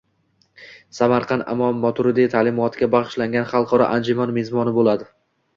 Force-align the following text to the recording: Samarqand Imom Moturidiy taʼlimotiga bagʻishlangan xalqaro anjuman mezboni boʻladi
Samarqand 0.99 1.45
Imom 1.55 1.77
Moturidiy 1.83 2.29
taʼlimotiga 2.37 2.89
bagʻishlangan 2.97 3.47
xalqaro 3.55 3.91
anjuman 3.99 4.37
mezboni 4.39 4.75
boʻladi 4.81 5.09